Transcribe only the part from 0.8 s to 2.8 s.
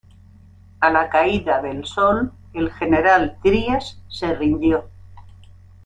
la caída del sol, el